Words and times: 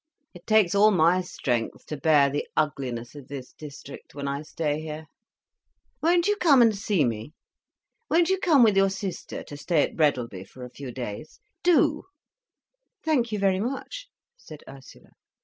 It 0.33 0.47
takes 0.47 0.73
all 0.73 0.89
my 0.89 1.21
strength, 1.21 1.85
to 1.85 1.95
bear 1.95 2.27
the 2.31 2.47
ugliness 2.57 3.13
of 3.13 3.27
this 3.27 3.53
district, 3.53 4.15
when 4.15 4.27
I 4.27 4.41
stay 4.41 4.81
here. 4.81 5.05
Won't 6.01 6.27
you 6.27 6.37
come 6.37 6.59
and 6.63 6.75
see 6.75 7.05
me? 7.05 7.33
Won't 8.09 8.29
you 8.31 8.39
come 8.39 8.63
with 8.63 8.75
your 8.75 8.89
sister 8.89 9.43
to 9.43 9.55
stay 9.55 9.83
at 9.83 9.95
Breadalby 9.95 10.45
for 10.45 10.63
a 10.65 10.71
few 10.71 10.91
days?—do—" 10.91 12.05
"Thank 13.03 13.31
you 13.31 13.37
very 13.37 13.59
much," 13.59 14.07
said 14.39 14.63
Ursula. 14.67 15.09